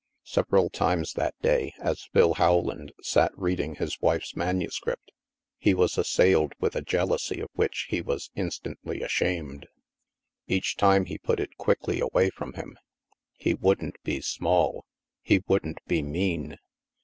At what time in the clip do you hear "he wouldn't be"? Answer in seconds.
13.37-14.21, 15.21-16.01